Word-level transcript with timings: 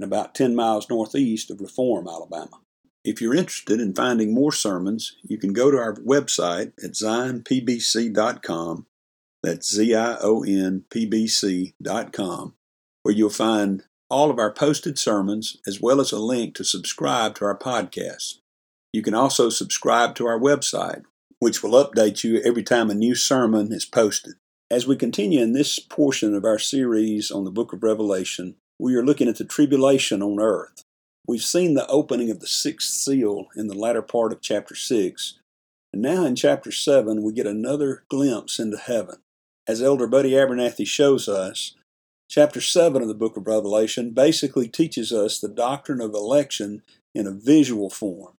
and 0.00 0.10
about 0.10 0.34
10 0.34 0.56
miles 0.56 0.88
northeast 0.88 1.50
of 1.50 1.60
Reform, 1.60 2.08
Alabama. 2.08 2.60
If 3.04 3.20
you're 3.20 3.34
interested 3.34 3.80
in 3.80 3.94
finding 3.94 4.32
more 4.32 4.50
sermons, 4.50 5.16
you 5.22 5.36
can 5.36 5.52
go 5.52 5.70
to 5.70 5.76
our 5.76 5.94
website 5.96 6.72
at 6.82 6.92
zionpbc.com. 6.92 8.86
That's 9.42 9.74
Z 9.74 9.94
I 9.94 10.16
O 10.22 10.42
N 10.42 10.84
P 10.90 11.04
B 11.04 11.26
C.com, 11.26 12.54
where 13.02 13.14
you'll 13.14 13.28
find 13.28 13.84
all 14.08 14.30
of 14.30 14.38
our 14.38 14.52
posted 14.52 14.98
sermons 14.98 15.58
as 15.66 15.82
well 15.82 16.00
as 16.00 16.12
a 16.12 16.18
link 16.18 16.54
to 16.54 16.64
subscribe 16.64 17.34
to 17.36 17.44
our 17.44 17.58
podcast. 17.58 18.38
You 18.94 19.02
can 19.02 19.14
also 19.14 19.50
subscribe 19.50 20.14
to 20.16 20.26
our 20.26 20.38
website, 20.38 21.02
which 21.40 21.62
will 21.62 21.72
update 21.72 22.24
you 22.24 22.40
every 22.40 22.62
time 22.62 22.88
a 22.88 22.94
new 22.94 23.14
sermon 23.14 23.70
is 23.70 23.84
posted. 23.84 24.34
As 24.70 24.86
we 24.86 24.96
continue 24.96 25.42
in 25.42 25.52
this 25.52 25.78
portion 25.78 26.34
of 26.34 26.44
our 26.44 26.58
series 26.58 27.30
on 27.30 27.44
the 27.44 27.50
book 27.50 27.72
of 27.74 27.82
Revelation, 27.82 28.56
we 28.80 28.94
are 28.94 29.04
looking 29.04 29.28
at 29.28 29.36
the 29.36 29.44
tribulation 29.44 30.22
on 30.22 30.40
earth. 30.40 30.84
We've 31.26 31.44
seen 31.44 31.74
the 31.74 31.86
opening 31.88 32.30
of 32.30 32.40
the 32.40 32.46
sixth 32.46 32.88
seal 32.88 33.48
in 33.54 33.66
the 33.66 33.78
latter 33.78 34.00
part 34.00 34.32
of 34.32 34.40
chapter 34.40 34.74
6, 34.74 35.38
and 35.92 36.00
now 36.00 36.24
in 36.24 36.34
chapter 36.34 36.72
7 36.72 37.22
we 37.22 37.32
get 37.32 37.46
another 37.46 38.04
glimpse 38.08 38.58
into 38.58 38.78
heaven. 38.78 39.16
As 39.68 39.82
Elder 39.82 40.06
Buddy 40.06 40.30
Abernathy 40.30 40.86
shows 40.86 41.28
us, 41.28 41.76
chapter 42.28 42.60
7 42.60 43.02
of 43.02 43.08
the 43.08 43.14
book 43.14 43.36
of 43.36 43.46
Revelation 43.46 44.10
basically 44.10 44.66
teaches 44.66 45.12
us 45.12 45.38
the 45.38 45.48
doctrine 45.48 46.00
of 46.00 46.14
election 46.14 46.82
in 47.14 47.26
a 47.26 47.32
visual 47.32 47.90
form. 47.90 48.38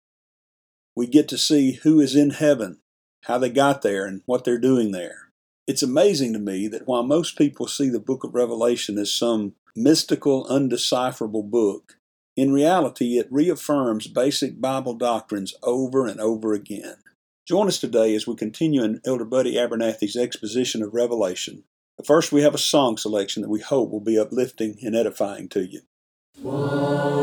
We 0.97 1.07
get 1.07 1.29
to 1.29 1.39
see 1.39 1.73
who 1.83 2.01
is 2.01 2.17
in 2.17 2.31
heaven, 2.31 2.79
how 3.25 3.37
they 3.37 3.51
got 3.51 3.83
there, 3.83 4.07
and 4.07 4.23
what 4.25 4.45
they're 4.45 4.59
doing 4.59 4.93
there. 4.93 5.29
It's 5.67 5.83
amazing 5.83 6.33
to 6.33 6.39
me 6.39 6.67
that 6.69 6.89
while 6.89 7.05
most 7.05 7.37
people 7.37 7.69
see 7.69 7.91
the 7.91 8.01
book 8.01 8.25
of 8.25 8.35
Revelation 8.35 8.99
as 8.99 9.13
some 9.13 9.55
mystical, 9.77 10.47
undecipherable 10.49 11.43
book, 11.43 11.99
in 12.37 12.53
reality 12.53 13.19
it 13.19 13.29
reaffirms 13.31 14.07
basic 14.07 14.61
Bible 14.61 14.95
doctrines 14.95 15.55
over 15.63 16.07
and 16.07 16.21
over 16.21 16.53
again. 16.53 16.97
Join 17.47 17.67
us 17.67 17.79
today 17.79 18.15
as 18.15 18.27
we 18.27 18.37
continue 18.37 18.83
in 18.85 19.01
Elder 19.05 19.25
Buddy 19.25 19.55
Abernathy's 19.55 20.17
exposition 20.17 20.83
of 20.83 20.95
Revelation. 20.95 21.65
But 21.97 22.07
first, 22.07 22.33
we 22.33 22.43
have 22.43 22.55
a 22.55 22.59
song 22.59 22.97
selection 22.97 23.43
that 23.43 23.51
we 23.51 23.61
hope 23.61 23.91
will 23.91 24.01
be 24.01 24.19
uplifting 24.19 24.79
and 24.83 24.97
edifying 24.97 25.49
to 25.51 25.67
you. 25.67 25.81
I 26.47 27.20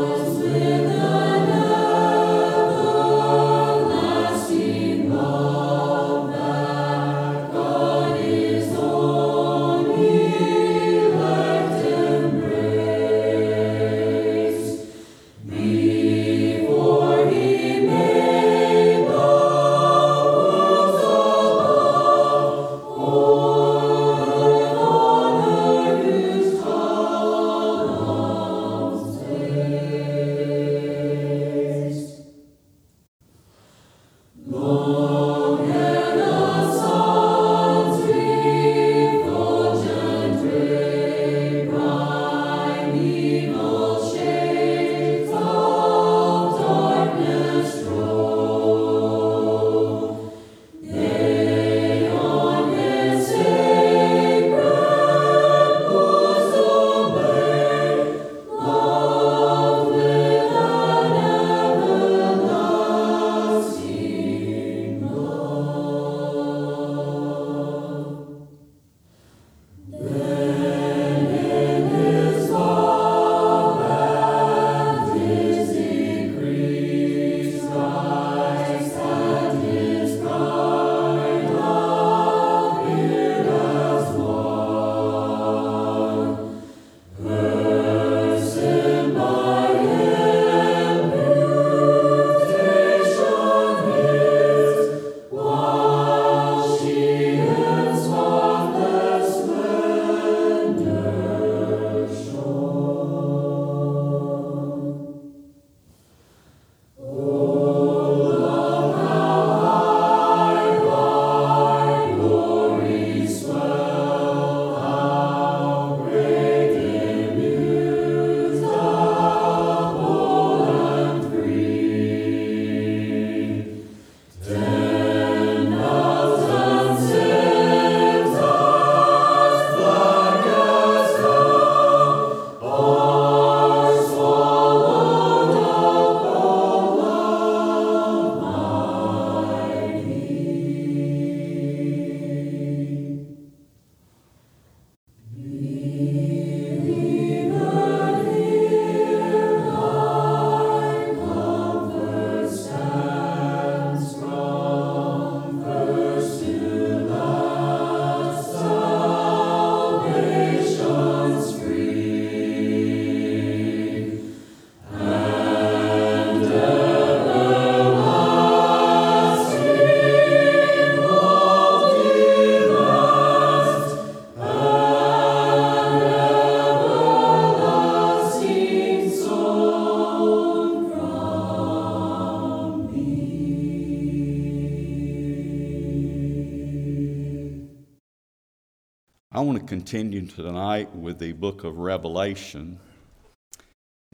continue 189.68 190.24
tonight 190.24 190.96
with 190.96 191.18
the 191.18 191.32
book 191.32 191.62
of 191.62 191.76
Revelation, 191.76 192.78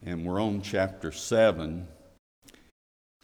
and 0.02 0.26
we're 0.26 0.42
on 0.42 0.60
chapter 0.60 1.12
7. 1.12 1.86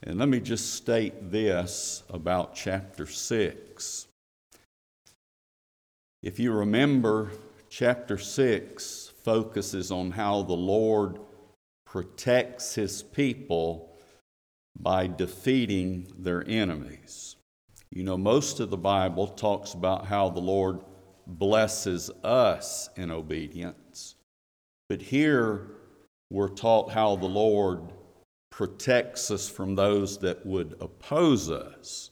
And 0.05 0.19
let 0.19 0.29
me 0.29 0.39
just 0.39 0.75
state 0.75 1.33
this 1.33 2.05
about 2.09 2.55
chapter 2.55 3.05
6. 3.05 4.07
If 6.23 6.39
you 6.39 6.53
remember, 6.53 7.33
chapter 7.69 8.17
6 8.17 9.11
focuses 9.25 9.91
on 9.91 10.13
how 10.13 10.43
the 10.43 10.53
Lord 10.53 11.19
protects 11.85 12.77
his 12.77 13.03
people 13.03 13.91
by 14.79 15.09
defeating 15.09 16.07
their 16.17 16.49
enemies. 16.49 17.35
You 17.91 18.05
know, 18.05 18.17
most 18.17 18.61
of 18.61 18.71
the 18.71 18.77
Bible 18.77 19.27
talks 19.27 19.75
about 19.75 20.07
how 20.07 20.29
the 20.29 20.39
Lord 20.39 20.79
blesses 21.39 22.11
us 22.23 22.91
in 22.97 23.11
obedience. 23.11 24.17
But 24.89 25.03
here 25.03 25.67
we're 26.31 26.49
taught 26.49 26.91
how 26.91 27.17
the 27.17 27.27
Lord 27.27 27.81
protects 28.51 29.31
us 29.31 29.49
from 29.49 29.75
those 29.75 30.19
that 30.19 30.45
would 30.45 30.77
oppose 30.81 31.51
us 31.51 32.11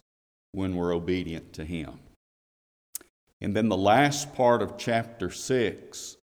when 0.52 0.74
we're 0.74 0.94
obedient 0.94 1.52
to 1.54 1.64
Him. 1.64 1.98
And 3.40 3.54
then 3.54 3.68
the 3.68 3.76
last 3.76 4.34
part 4.34 4.62
of 4.62 4.78
chapter 4.78 5.30
6 5.30 6.16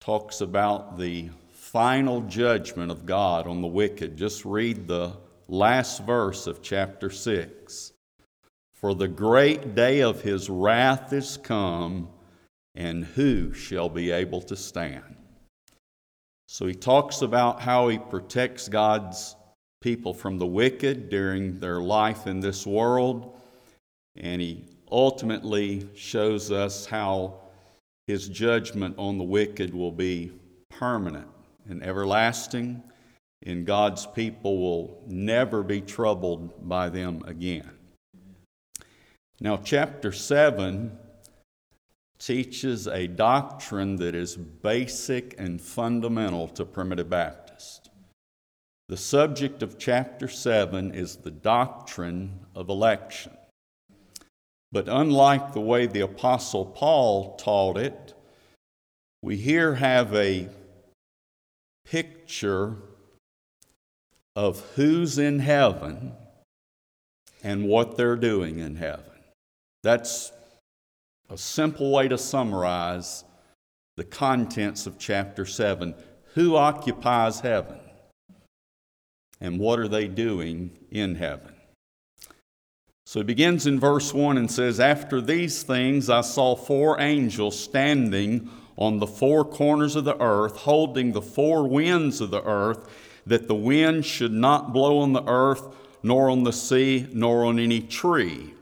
talks 0.00 0.40
about 0.40 0.98
the 0.98 1.28
final 1.50 2.22
judgment 2.22 2.90
of 2.90 3.06
God 3.06 3.46
on 3.46 3.60
the 3.60 3.68
wicked. 3.68 4.16
Just 4.16 4.44
read 4.44 4.88
the 4.88 5.12
last 5.48 6.04
verse 6.04 6.46
of 6.46 6.62
chapter 6.62 7.10
6. 7.10 7.91
For 8.82 8.96
the 8.96 9.06
great 9.06 9.76
day 9.76 10.00
of 10.00 10.22
his 10.22 10.50
wrath 10.50 11.12
is 11.12 11.36
come, 11.36 12.08
and 12.74 13.04
who 13.04 13.54
shall 13.54 13.88
be 13.88 14.10
able 14.10 14.42
to 14.42 14.56
stand? 14.56 15.14
So 16.48 16.66
he 16.66 16.74
talks 16.74 17.22
about 17.22 17.60
how 17.60 17.86
he 17.86 17.98
protects 17.98 18.68
God's 18.68 19.36
people 19.80 20.12
from 20.12 20.36
the 20.36 20.48
wicked 20.48 21.10
during 21.10 21.60
their 21.60 21.80
life 21.80 22.26
in 22.26 22.40
this 22.40 22.66
world, 22.66 23.40
and 24.16 24.42
he 24.42 24.64
ultimately 24.90 25.88
shows 25.94 26.50
us 26.50 26.84
how 26.84 27.38
his 28.08 28.28
judgment 28.28 28.96
on 28.98 29.16
the 29.16 29.22
wicked 29.22 29.72
will 29.72 29.92
be 29.92 30.32
permanent 30.70 31.28
and 31.68 31.84
everlasting, 31.84 32.82
and 33.46 33.64
God's 33.64 34.06
people 34.06 34.58
will 34.58 35.04
never 35.06 35.62
be 35.62 35.80
troubled 35.80 36.68
by 36.68 36.88
them 36.88 37.22
again. 37.28 37.70
Now, 39.42 39.56
chapter 39.56 40.12
7 40.12 40.96
teaches 42.20 42.86
a 42.86 43.08
doctrine 43.08 43.96
that 43.96 44.14
is 44.14 44.36
basic 44.36 45.34
and 45.36 45.60
fundamental 45.60 46.46
to 46.46 46.64
Primitive 46.64 47.10
Baptist. 47.10 47.90
The 48.88 48.96
subject 48.96 49.64
of 49.64 49.80
chapter 49.80 50.28
7 50.28 50.94
is 50.94 51.16
the 51.16 51.32
doctrine 51.32 52.46
of 52.54 52.68
election. 52.68 53.32
But 54.70 54.88
unlike 54.88 55.54
the 55.54 55.60
way 55.60 55.86
the 55.86 56.02
Apostle 56.02 56.64
Paul 56.64 57.34
taught 57.34 57.76
it, 57.76 58.14
we 59.22 59.38
here 59.38 59.74
have 59.74 60.14
a 60.14 60.50
picture 61.84 62.76
of 64.36 64.60
who's 64.76 65.18
in 65.18 65.40
heaven 65.40 66.12
and 67.42 67.66
what 67.66 67.96
they're 67.96 68.14
doing 68.14 68.60
in 68.60 68.76
heaven. 68.76 69.11
That's 69.82 70.32
a 71.28 71.36
simple 71.36 71.90
way 71.90 72.08
to 72.08 72.18
summarize 72.18 73.24
the 73.96 74.04
contents 74.04 74.86
of 74.86 74.98
chapter 74.98 75.44
7. 75.44 75.94
Who 76.34 76.56
occupies 76.56 77.40
heaven? 77.40 77.78
And 79.40 79.58
what 79.58 79.80
are 79.80 79.88
they 79.88 80.06
doing 80.06 80.70
in 80.90 81.16
heaven? 81.16 81.54
So 83.06 83.20
it 83.20 83.26
begins 83.26 83.66
in 83.66 83.80
verse 83.80 84.14
1 84.14 84.38
and 84.38 84.50
says, 84.50 84.78
After 84.78 85.20
these 85.20 85.64
things 85.64 86.08
I 86.08 86.20
saw 86.20 86.54
four 86.54 87.00
angels 87.00 87.58
standing 87.58 88.48
on 88.76 88.98
the 88.98 89.06
four 89.06 89.44
corners 89.44 89.96
of 89.96 90.04
the 90.04 90.20
earth, 90.22 90.56
holding 90.58 91.12
the 91.12 91.20
four 91.20 91.68
winds 91.68 92.20
of 92.20 92.30
the 92.30 92.42
earth, 92.44 92.88
that 93.26 93.48
the 93.48 93.54
wind 93.54 94.06
should 94.06 94.32
not 94.32 94.72
blow 94.72 95.00
on 95.00 95.12
the 95.12 95.24
earth, 95.26 95.74
nor 96.02 96.30
on 96.30 96.44
the 96.44 96.52
sea, 96.52 97.08
nor 97.12 97.44
on 97.44 97.58
any 97.58 97.80
tree. 97.80 98.54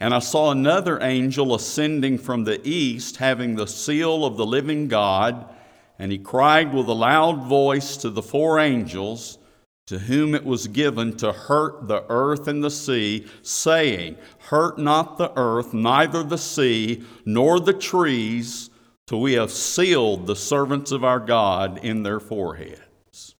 And 0.00 0.14
I 0.14 0.18
saw 0.18 0.50
another 0.50 0.98
angel 1.02 1.54
ascending 1.54 2.18
from 2.18 2.44
the 2.44 2.66
east, 2.66 3.18
having 3.18 3.54
the 3.54 3.66
seal 3.66 4.24
of 4.24 4.38
the 4.38 4.46
living 4.46 4.88
God. 4.88 5.54
And 5.98 6.10
he 6.10 6.16
cried 6.16 6.72
with 6.72 6.88
a 6.88 6.94
loud 6.94 7.44
voice 7.44 7.98
to 7.98 8.08
the 8.08 8.22
four 8.22 8.58
angels, 8.58 9.36
to 9.88 9.98
whom 9.98 10.34
it 10.34 10.44
was 10.44 10.68
given 10.68 11.16
to 11.18 11.32
hurt 11.32 11.86
the 11.86 12.04
earth 12.08 12.48
and 12.48 12.64
the 12.64 12.70
sea, 12.70 13.26
saying, 13.42 14.16
Hurt 14.38 14.78
not 14.78 15.18
the 15.18 15.32
earth, 15.36 15.74
neither 15.74 16.22
the 16.22 16.38
sea, 16.38 17.04
nor 17.26 17.60
the 17.60 17.74
trees, 17.74 18.70
till 19.06 19.20
we 19.20 19.34
have 19.34 19.50
sealed 19.50 20.26
the 20.26 20.36
servants 20.36 20.92
of 20.92 21.04
our 21.04 21.20
God 21.20 21.78
in 21.82 22.04
their 22.04 22.20
foreheads. 22.20 23.34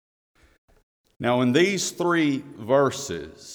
Now, 1.19 1.41
in 1.41 1.53
these 1.53 1.91
three 1.91 2.45
verses, 2.59 3.50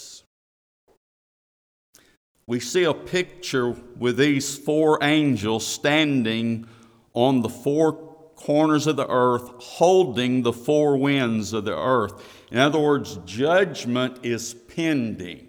we 2.48 2.60
see 2.60 2.84
a 2.84 2.94
picture 2.94 3.76
with 3.98 4.18
these 4.18 4.58
four 4.58 5.00
angels 5.04 5.66
standing 5.66 6.68
on 7.14 7.42
the 7.42 7.50
four 7.50 7.94
corners 8.36 8.86
of 8.86 8.98
the 8.98 9.10
earth, 9.10 9.50
holding 9.58 10.44
the 10.44 10.54
four 10.54 10.98
winds 10.98 11.54
of 11.54 11.66
the 11.66 11.76
earth. 11.76 12.24
In 12.52 12.60
other 12.60 12.80
words, 12.80 13.18
judgment 13.26 14.20
is 14.24 14.54
pending. 14.54 15.48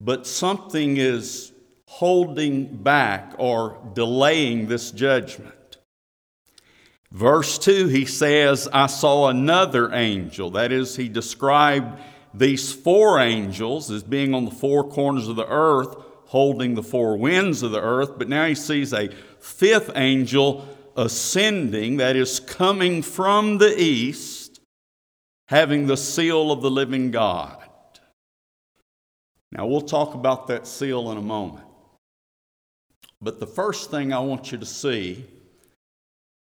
But 0.00 0.26
something 0.26 0.98
is 0.98 1.52
holding 1.86 2.76
back 2.82 3.34
or 3.38 3.78
delaying 3.94 4.68
this 4.68 4.90
judgment. 4.90 5.78
Verse 7.10 7.58
2, 7.58 7.88
he 7.88 8.04
says, 8.04 8.68
I 8.72 8.86
saw 8.86 9.28
another 9.28 9.92
angel. 9.92 10.50
That 10.50 10.72
is, 10.72 10.96
he 10.96 11.08
described 11.08 11.98
these 12.34 12.72
four 12.72 13.20
angels 13.20 13.90
as 13.90 14.02
being 14.02 14.34
on 14.34 14.44
the 14.44 14.50
four 14.50 14.82
corners 14.88 15.28
of 15.28 15.36
the 15.36 15.48
earth, 15.48 15.96
holding 16.26 16.74
the 16.74 16.82
four 16.82 17.16
winds 17.16 17.62
of 17.62 17.70
the 17.70 17.80
earth, 17.80 18.18
but 18.18 18.28
now 18.28 18.46
he 18.46 18.54
sees 18.54 18.92
a 18.92 19.08
fifth 19.38 19.92
angel 19.94 20.68
ascending, 20.96 21.98
that 21.98 22.16
is, 22.16 22.40
coming 22.40 23.02
from 23.02 23.58
the 23.58 23.80
east, 23.80 24.60
having 25.48 25.86
the 25.86 25.96
seal 25.96 26.50
of 26.50 26.60
the 26.60 26.70
living 26.70 27.10
God. 27.10 27.58
Now, 29.52 29.66
we'll 29.66 29.82
talk 29.82 30.14
about 30.14 30.48
that 30.48 30.66
seal 30.66 31.12
in 31.12 31.18
a 31.18 31.22
moment. 31.22 31.66
But 33.22 33.38
the 33.38 33.46
first 33.46 33.90
thing 33.90 34.12
I 34.12 34.18
want 34.18 34.50
you 34.50 34.58
to 34.58 34.66
see, 34.66 35.24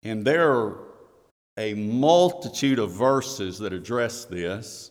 and 0.03 0.25
there 0.25 0.53
are 0.53 0.79
a 1.57 1.75
multitude 1.75 2.79
of 2.79 2.91
verses 2.91 3.59
that 3.61 3.73
address 3.73 4.25
this, 4.25 4.91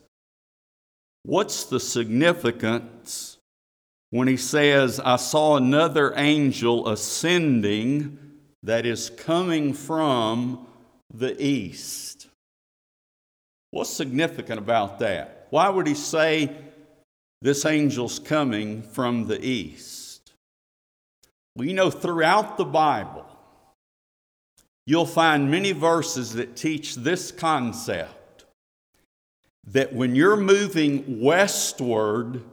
What's 1.27 1.65
the 1.65 1.81
significance 1.81 3.37
when 4.11 4.29
he 4.29 4.37
says, 4.37 5.01
I 5.01 5.17
saw 5.17 5.57
another 5.57 6.13
angel 6.15 6.87
ascending 6.87 8.17
that 8.63 8.85
is 8.85 9.09
coming 9.09 9.73
from 9.73 10.65
the 11.13 11.35
east? 11.37 12.27
What's 13.71 13.89
significant 13.89 14.57
about 14.57 14.99
that? 14.99 15.47
Why 15.49 15.67
would 15.67 15.85
he 15.85 15.95
say 15.95 16.55
this 17.41 17.65
angel's 17.65 18.19
coming 18.19 18.81
from 18.81 19.27
the 19.27 19.45
east? 19.45 20.31
You 21.57 21.73
know, 21.73 21.91
throughout 21.91 22.55
the 22.55 22.63
Bible, 22.63 23.25
you'll 24.85 25.05
find 25.05 25.51
many 25.51 25.73
verses 25.73 26.35
that 26.35 26.55
teach 26.55 26.95
this 26.95 27.33
concept 27.33 28.16
that 29.67 29.93
when 29.93 30.15
you're 30.15 30.37
moving 30.37 31.21
westward, 31.21 32.43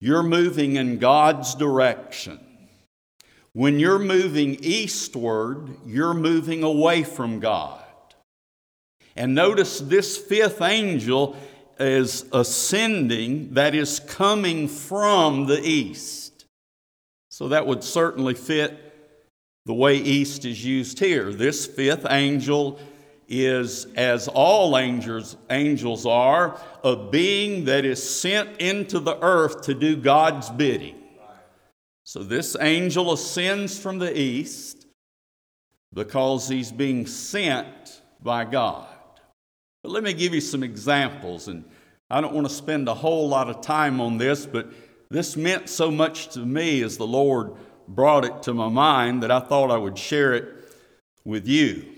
you're 0.00 0.22
moving 0.22 0.76
in 0.76 0.98
God's 0.98 1.54
direction. 1.54 2.40
When 3.52 3.80
you're 3.80 3.98
moving 3.98 4.56
eastward, 4.60 5.76
you're 5.86 6.14
moving 6.14 6.62
away 6.62 7.02
from 7.02 7.40
God. 7.40 7.82
And 9.16 9.34
notice 9.34 9.80
this 9.80 10.18
fifth 10.18 10.60
angel 10.60 11.36
is 11.80 12.26
ascending, 12.32 13.54
that 13.54 13.74
is 13.74 14.00
coming 14.00 14.68
from 14.68 15.46
the 15.46 15.60
east. 15.62 16.44
So 17.30 17.48
that 17.48 17.66
would 17.66 17.82
certainly 17.82 18.34
fit 18.34 18.78
the 19.64 19.74
way 19.74 19.96
east 19.96 20.44
is 20.44 20.64
used 20.64 20.98
here. 20.98 21.32
This 21.32 21.66
fifth 21.66 22.06
angel 22.08 22.78
is, 23.28 23.86
as 23.96 24.28
all 24.28 24.76
angels, 24.78 25.36
angels 25.50 26.06
are, 26.06 26.60
a 26.84 26.96
being 26.96 27.64
that 27.64 27.84
is 27.84 28.02
sent 28.02 28.60
into 28.60 29.00
the 29.00 29.18
earth 29.22 29.62
to 29.62 29.74
do 29.74 29.96
God's 29.96 30.50
bidding. 30.50 30.96
So 32.04 32.22
this 32.22 32.56
angel 32.60 33.12
ascends 33.12 33.78
from 33.78 33.98
the 33.98 34.16
east 34.16 34.86
because 35.92 36.48
he's 36.48 36.70
being 36.70 37.06
sent 37.06 38.02
by 38.22 38.44
God. 38.44 38.86
But 39.82 39.90
let 39.90 40.04
me 40.04 40.12
give 40.12 40.32
you 40.32 40.40
some 40.40 40.62
examples, 40.62 41.48
and 41.48 41.64
I 42.10 42.20
don't 42.20 42.34
want 42.34 42.48
to 42.48 42.54
spend 42.54 42.88
a 42.88 42.94
whole 42.94 43.28
lot 43.28 43.50
of 43.50 43.60
time 43.60 44.00
on 44.00 44.18
this, 44.18 44.46
but 44.46 44.70
this 45.10 45.36
meant 45.36 45.68
so 45.68 45.90
much 45.90 46.28
to 46.34 46.40
me 46.40 46.82
as 46.82 46.96
the 46.96 47.06
Lord 47.06 47.52
brought 47.88 48.24
it 48.24 48.42
to 48.44 48.54
my 48.54 48.68
mind 48.68 49.22
that 49.22 49.30
I 49.30 49.40
thought 49.40 49.70
I 49.70 49.76
would 49.76 49.98
share 49.98 50.34
it 50.34 50.48
with 51.24 51.48
you. 51.48 51.95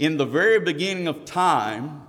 In 0.00 0.16
the 0.16 0.24
very 0.24 0.58
beginning 0.58 1.08
of 1.08 1.26
time, 1.26 2.04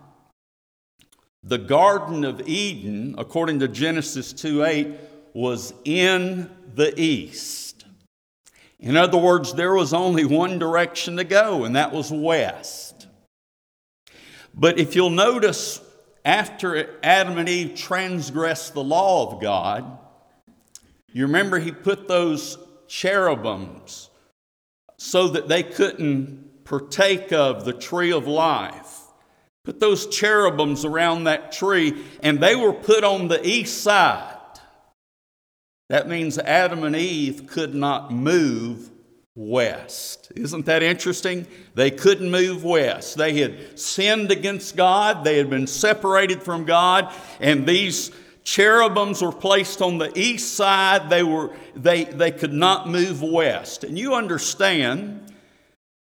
the 1.43 1.57
Garden 1.57 2.23
of 2.23 2.47
Eden, 2.47 3.15
according 3.17 3.59
to 3.59 3.67
Genesis 3.67 4.31
2 4.31 4.63
8, 4.63 4.87
was 5.33 5.73
in 5.83 6.49
the 6.73 6.97
east. 6.97 7.83
In 8.79 8.95
other 8.95 9.17
words, 9.17 9.55
there 9.55 9.73
was 9.73 9.93
only 9.93 10.23
one 10.23 10.57
direction 10.57 11.17
to 11.17 11.25
go, 11.25 11.65
and 11.65 11.75
that 11.75 11.91
was 11.91 12.09
west. 12.13 13.07
But 14.55 14.79
if 14.79 14.95
you'll 14.95 15.09
notice, 15.09 15.81
after 16.23 16.97
Adam 17.03 17.37
and 17.39 17.49
Eve 17.49 17.75
transgressed 17.75 18.73
the 18.73 18.85
law 18.85 19.33
of 19.33 19.41
God, 19.41 19.99
you 21.11 21.25
remember 21.25 21.59
he 21.59 21.73
put 21.73 22.07
those 22.07 22.57
cherubims 22.87 24.09
so 24.97 25.27
that 25.27 25.49
they 25.49 25.63
couldn't 25.63 26.50
partake 26.71 27.33
of 27.33 27.65
the 27.65 27.73
tree 27.73 28.13
of 28.13 28.27
life. 28.27 29.01
Put 29.65 29.81
those 29.81 30.07
cherubims 30.07 30.85
around 30.85 31.25
that 31.25 31.51
tree, 31.51 32.01
and 32.23 32.39
they 32.39 32.55
were 32.55 32.71
put 32.71 33.03
on 33.03 33.27
the 33.27 33.45
east 33.45 33.81
side. 33.81 34.37
That 35.89 36.07
means 36.07 36.37
Adam 36.37 36.85
and 36.85 36.95
Eve 36.95 37.45
could 37.47 37.75
not 37.75 38.13
move 38.13 38.89
west. 39.35 40.31
Isn't 40.33 40.65
that 40.67 40.81
interesting? 40.81 41.45
They 41.75 41.91
couldn't 41.91 42.31
move 42.31 42.63
west. 42.63 43.17
They 43.17 43.37
had 43.41 43.77
sinned 43.77 44.31
against 44.31 44.77
God, 44.77 45.25
they 45.25 45.37
had 45.37 45.49
been 45.49 45.67
separated 45.67 46.41
from 46.41 46.63
God, 46.63 47.13
and 47.41 47.67
these 47.67 48.11
cherubims 48.45 49.21
were 49.21 49.33
placed 49.33 49.81
on 49.81 49.97
the 49.97 50.17
east 50.17 50.53
side. 50.53 51.09
They, 51.09 51.23
were, 51.23 51.53
they, 51.75 52.05
they 52.05 52.31
could 52.31 52.53
not 52.53 52.87
move 52.87 53.21
west. 53.21 53.83
And 53.83 53.99
you 53.99 54.15
understand 54.15 55.30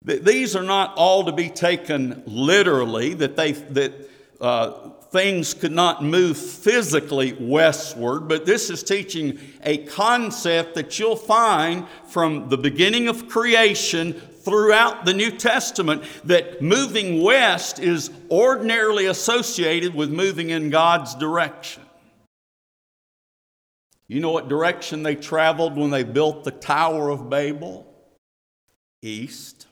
these 0.05 0.55
are 0.55 0.63
not 0.63 0.93
all 0.97 1.25
to 1.25 1.31
be 1.31 1.49
taken 1.49 2.21
literally, 2.27 3.15
that, 3.15 3.35
they, 3.35 3.53
that 3.53 4.09
uh, 4.39 4.89
things 5.09 5.53
could 5.53 5.71
not 5.71 6.03
move 6.03 6.37
physically 6.37 7.33
westward, 7.39 8.27
but 8.27 8.45
this 8.45 8.69
is 8.69 8.83
teaching 8.83 9.39
a 9.63 9.77
concept 9.79 10.75
that 10.75 10.99
you'll 10.99 11.15
find 11.15 11.87
from 12.07 12.49
the 12.49 12.57
beginning 12.57 13.07
of 13.07 13.27
creation 13.27 14.13
throughout 14.13 15.05
the 15.05 15.13
New 15.13 15.31
Testament 15.31 16.03
that 16.23 16.61
moving 16.61 17.23
west 17.23 17.79
is 17.79 18.11
ordinarily 18.29 19.07
associated 19.07 19.95
with 19.95 20.11
moving 20.11 20.51
in 20.51 20.69
God's 20.69 21.15
direction. 21.15 21.81
You 24.07 24.19
know 24.19 24.29
what 24.29 24.49
direction 24.49 25.01
they 25.01 25.15
traveled 25.15 25.75
when 25.75 25.89
they 25.89 26.03
built 26.03 26.43
the 26.43 26.51
Tower 26.51 27.09
of 27.09 27.27
Babel? 27.27 27.91
East. 29.01 29.65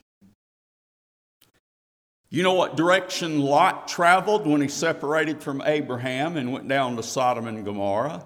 You 2.33 2.41
know 2.41 2.53
what 2.53 2.75
direction 2.75 3.41
Lot 3.41 3.87
traveled 3.87 4.47
when 4.47 4.59
he 4.59 4.67
separated 4.67 5.43
from 5.43 5.61
Abraham 5.63 6.35
and 6.35 6.51
went 6.51 6.67
down 6.67 6.95
to 6.95 7.03
Sodom 7.03 7.45
and 7.45 7.63
Gomorrah? 7.63 8.25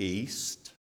East. 0.00 0.72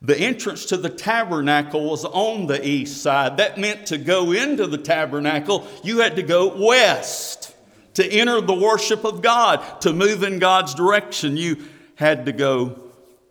The 0.00 0.16
entrance 0.16 0.66
to 0.66 0.76
the 0.76 0.88
tabernacle 0.88 1.90
was 1.90 2.04
on 2.04 2.46
the 2.46 2.64
east 2.64 3.02
side. 3.02 3.38
That 3.38 3.58
meant 3.58 3.86
to 3.86 3.98
go 3.98 4.30
into 4.30 4.68
the 4.68 4.78
tabernacle, 4.78 5.66
you 5.82 5.98
had 5.98 6.14
to 6.14 6.22
go 6.22 6.56
west. 6.56 7.56
To 7.94 8.06
enter 8.06 8.40
the 8.40 8.54
worship 8.54 9.04
of 9.04 9.20
God, 9.20 9.80
to 9.80 9.92
move 9.92 10.22
in 10.22 10.38
God's 10.38 10.74
direction, 10.74 11.36
you 11.36 11.56
had 11.96 12.26
to 12.26 12.32
go 12.32 12.78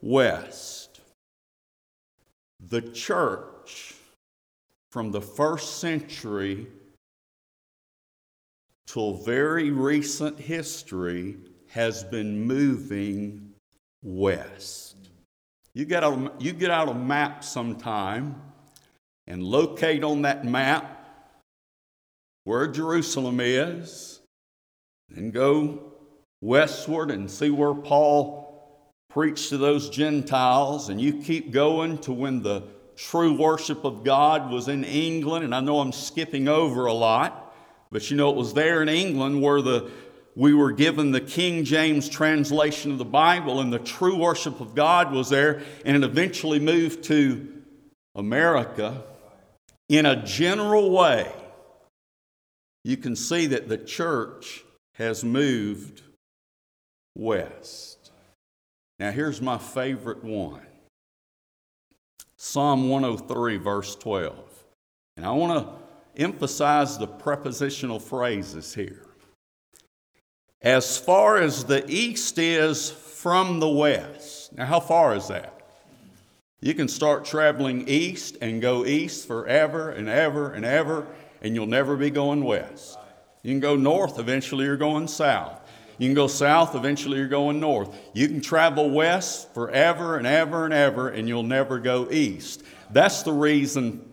west. 0.02 1.00
The 2.60 2.82
church 2.82 3.94
from 4.90 5.12
the 5.12 5.22
first 5.22 5.80
century 5.80 6.68
till 8.88 9.14
very 9.14 9.72
recent 9.72 10.40
history 10.40 11.38
has 11.70 12.04
been 12.04 12.42
moving 12.42 13.54
west. 14.04 14.96
You 15.74 15.86
get, 15.86 16.04
a, 16.04 16.32
you 16.40 16.52
get 16.52 16.70
out 16.70 16.90
a 16.90 16.94
map 16.94 17.44
sometime 17.44 18.42
and 19.28 19.42
locate 19.44 20.04
on 20.04 20.24
that 20.24 20.46
map 20.46 20.98
where 22.44 22.68
Jerusalem 22.68 23.40
is, 23.40 24.20
and 25.16 25.32
go 25.32 25.94
westward 26.42 27.12
and 27.12 27.30
see 27.30 27.50
where 27.50 27.74
Paul 27.74 28.42
preached 29.10 29.50
to 29.50 29.58
those 29.58 29.90
Gentiles, 29.90 30.90
and 30.90 31.00
you 31.00 31.22
keep 31.22 31.52
going 31.52 31.98
to 32.00 32.12
when 32.12 32.42
the 32.42 32.64
true 32.96 33.38
worship 33.38 33.84
of 33.86 34.04
God 34.04 34.50
was 34.50 34.68
in 34.68 34.84
England, 34.84 35.46
and 35.46 35.54
I 35.54 35.60
know 35.60 35.80
I'm 35.80 35.92
skipping 35.92 36.48
over 36.48 36.86
a 36.86 36.94
lot. 36.94 37.51
But 37.92 38.10
you 38.10 38.18
know, 38.18 38.30
it 38.30 38.36
was 38.36 38.54
there 38.54 38.82
in 38.82 38.90
England 38.90 39.42
where 39.42 39.62
the, 39.62 39.92
we 40.36 40.54
were 40.54 40.72
given 40.72 41.12
the 41.12 41.22
King 41.22 41.66
James 41.66 42.08
translation 42.08 42.92
of 42.92 42.98
the 42.98 43.06
Bible, 43.06 43.60
and 43.60 43.72
the 43.72 43.80
true 43.80 44.16
worship 44.16 44.62
of 44.62 44.76
God 44.76 45.12
was 45.12 45.30
there, 45.30 45.62
and 45.86 45.98
it 45.98 46.04
eventually 46.04 46.60
moved 46.60 47.04
to 47.06 47.62
America. 48.16 49.04
In 49.90 50.06
a 50.06 50.24
general 50.24 50.92
way, 50.92 51.30
you 52.86 52.96
can 52.96 53.16
see 53.16 53.48
that 53.48 53.68
the 53.68 53.78
church 53.78 54.64
has 54.96 55.24
moved 55.24 56.02
west. 57.16 58.12
Now, 59.00 59.12
here's 59.12 59.42
my 59.42 59.58
favorite 59.58 60.24
one 60.24 60.62
Psalm 62.38 62.90
103, 62.90 63.58
verse 63.58 63.96
12. 63.96 64.36
And 65.18 65.26
I 65.26 65.32
want 65.32 65.66
to 65.66 65.81
emphasize 66.16 66.98
the 66.98 67.08
prepositional 67.08 68.00
phrases 68.00 68.74
here. 68.74 69.06
As 70.62 70.98
far 70.98 71.38
as 71.38 71.66
the 71.66 71.84
east 71.90 72.38
is 72.38 72.92
from 72.92 73.60
the 73.60 73.70
west. 73.70 74.54
Now, 74.54 74.66
how 74.66 74.80
far 74.80 75.16
is 75.16 75.28
that? 75.28 75.62
You 76.60 76.76
can 76.76 76.88
start 76.88 77.26
traveling 77.26 77.88
east 77.88 78.38
and 78.42 78.62
go 78.62 78.86
east 78.86 79.28
forever 79.28 79.90
and 79.90 80.08
ever 80.08 80.52
and 80.52 80.64
ever, 80.64 81.08
and 81.42 81.56
you'll 81.56 81.66
never 81.66 81.96
be 81.96 82.12
going 82.12 82.44
west. 82.44 83.00
You 83.42 83.52
can 83.52 83.60
go 83.60 83.76
north, 83.76 84.20
eventually, 84.20 84.66
you're 84.66 84.78
going 84.78 85.08
south. 85.08 85.60
You 85.98 86.08
can 86.08 86.14
go 86.14 86.28
south, 86.28 86.76
eventually, 86.76 87.18
you're 87.18 87.28
going 87.28 87.60
north. 87.60 87.96
You 88.14 88.28
can 88.28 88.42
travel 88.42 88.92
west 88.92 89.52
forever 89.54 90.18
and 90.18 90.28
ever 90.28 90.66
and 90.66 90.74
ever, 90.74 91.10
and 91.10 91.28
you'll 91.28 91.42
never 91.42 91.80
go 91.80 92.08
east. 92.12 92.64
That's 92.92 93.24
the 93.24 93.34
reason 93.34 94.11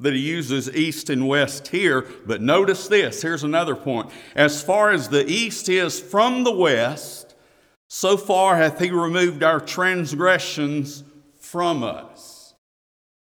that 0.00 0.14
he 0.14 0.20
uses 0.20 0.74
east 0.74 1.10
and 1.10 1.28
west 1.28 1.68
here. 1.68 2.06
But 2.26 2.40
notice 2.40 2.88
this 2.88 3.22
here's 3.22 3.44
another 3.44 3.76
point. 3.76 4.10
As 4.34 4.62
far 4.62 4.90
as 4.90 5.08
the 5.08 5.28
east 5.30 5.68
is 5.68 6.00
from 6.00 6.44
the 6.44 6.52
west, 6.52 7.36
so 7.88 8.16
far 8.16 8.56
hath 8.56 8.78
he 8.78 8.90
removed 8.90 9.42
our 9.42 9.60
transgressions 9.60 11.04
from 11.38 11.82
us. 11.82 12.54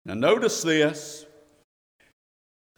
Now, 0.05 0.14
notice 0.14 0.62
this 0.62 1.26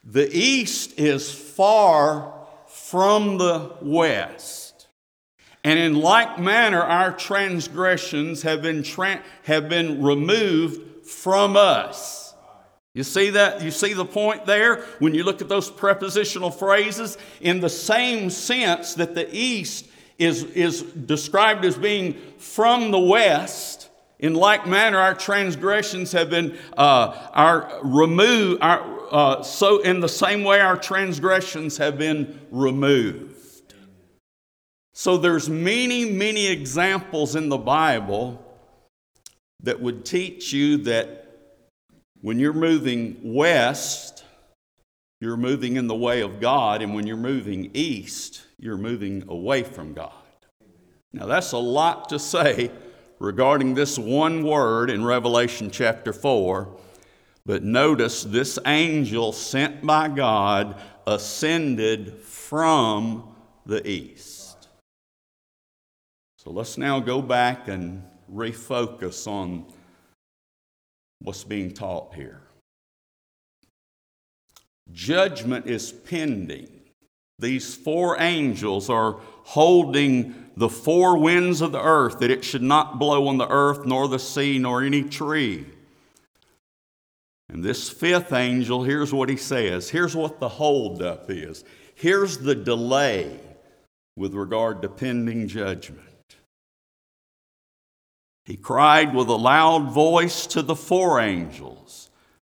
the 0.03 0.29
east 0.31 0.99
is 0.99 1.31
far 1.31 2.33
from 2.67 3.37
the 3.37 3.75
west. 3.81 4.87
And 5.63 5.79
in 5.79 5.95
like 5.95 6.37
manner, 6.37 6.81
our 6.81 7.11
transgressions 7.11 8.43
have 8.43 8.61
been, 8.61 8.83
tra- 8.83 9.23
have 9.45 9.67
been 9.67 10.03
removed 10.03 11.07
from 11.07 11.57
us. 11.57 12.24
You 12.95 13.03
see 13.03 13.29
that? 13.31 13.61
You 13.61 13.71
see 13.71 13.93
the 13.93 14.05
point 14.05 14.45
there? 14.45 14.77
When 14.99 15.13
you 15.13 15.25
look 15.25 15.41
at 15.41 15.49
those 15.49 15.69
prepositional 15.69 16.49
phrases, 16.49 17.17
in 17.41 17.59
the 17.59 17.69
same 17.69 18.29
sense 18.29 18.93
that 18.95 19.13
the 19.13 19.27
east 19.35 19.87
is, 20.17 20.43
is 20.45 20.81
described 20.81 21.65
as 21.65 21.77
being 21.77 22.13
from 22.37 22.91
the 22.91 22.99
west, 22.99 23.89
in 24.17 24.33
like 24.33 24.65
manner, 24.65 24.97
our 24.97 25.13
transgressions 25.13 26.13
have 26.13 26.29
been 26.29 26.57
uh, 26.77 27.29
our 27.33 27.81
removed. 27.83 28.61
Our, 28.61 29.13
uh, 29.13 29.43
so, 29.43 29.81
in 29.81 29.99
the 29.99 30.07
same 30.07 30.45
way, 30.45 30.61
our 30.61 30.77
transgressions 30.77 31.75
have 31.77 31.97
been 31.97 32.39
removed. 32.49 33.73
So, 34.93 35.17
there's 35.17 35.49
many, 35.49 36.05
many 36.05 36.47
examples 36.47 37.35
in 37.35 37.49
the 37.49 37.57
Bible 37.57 38.41
that 39.63 39.81
would 39.81 40.05
teach 40.05 40.53
you 40.53 40.77
that 40.77 41.24
when 42.25 42.39
you're 42.39 42.53
moving 42.53 43.19
west, 43.21 44.23
you're 45.21 45.37
moving 45.37 45.75
in 45.75 45.85
the 45.85 45.93
way 45.93 46.21
of 46.21 46.39
God, 46.39 46.81
and 46.81 46.95
when 46.95 47.05
you're 47.05 47.17
moving 47.17 47.69
east, 47.75 48.41
you're 48.57 48.79
moving 48.79 49.23
away 49.27 49.61
from 49.61 49.93
God. 49.93 50.11
Now, 51.13 51.27
that's 51.27 51.51
a 51.51 51.59
lot 51.59 52.09
to 52.09 52.17
say 52.17 52.71
regarding 53.19 53.75
this 53.75 53.99
one 53.99 54.43
word 54.43 54.89
in 54.89 55.05
Revelation 55.05 55.69
chapter 55.69 56.11
4. 56.11 56.75
But 57.45 57.61
notice 57.61 58.23
this 58.23 58.57
angel 58.65 59.31
sent 59.31 59.85
by 59.85 60.07
God 60.07 60.81
ascended 61.05 62.21
from 62.21 63.35
the 63.67 63.87
east. 63.87 64.67
So 66.39 66.49
let's 66.49 66.79
now 66.79 66.99
go 66.99 67.21
back 67.21 67.67
and 67.67 68.01
refocus 68.33 69.27
on 69.27 69.67
what's 71.19 71.43
being 71.43 71.71
taught 71.71 72.13
here. 72.15 72.41
Judgment 74.91 75.67
is 75.67 75.91
pending. 75.91 76.69
These 77.39 77.75
four 77.75 78.21
angels 78.21 78.89
are 78.89 79.17
holding 79.43 80.51
the 80.55 80.69
four 80.69 81.17
winds 81.17 81.61
of 81.61 81.71
the 81.71 81.81
earth 81.81 82.19
that 82.19 82.31
it 82.31 82.45
should 82.45 82.61
not 82.61 82.97
blow 82.97 83.27
on 83.27 83.37
the 83.37 83.49
earth, 83.49 83.85
nor 83.85 84.07
the 84.07 84.19
sea, 84.19 84.57
nor 84.57 84.81
any 84.83 85.03
tree. 85.03 85.65
And 87.49 87.63
this 87.63 87.89
fifth 87.89 88.31
angel, 88.31 88.83
here's 88.83 89.13
what 89.13 89.29
he 89.29 89.37
says. 89.37 89.89
Here's 89.89 90.15
what 90.15 90.39
the 90.39 90.49
holdup 90.49 91.29
is. 91.29 91.63
Here's 91.95 92.37
the 92.37 92.55
delay 92.55 93.39
with 94.15 94.33
regard 94.33 94.81
to 94.81 94.89
pending 94.89 95.47
judgment. 95.47 96.14
He 98.45 98.55
cried 98.55 99.15
with 99.15 99.27
a 99.27 99.35
loud 99.35 99.91
voice 99.91 100.45
to 100.47 100.61
the 100.61 100.75
four 100.75 101.19
angels, 101.19 102.11